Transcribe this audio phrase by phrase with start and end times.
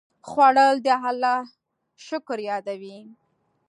[0.27, 1.39] خوړل د الله
[2.05, 2.99] شکر یادوي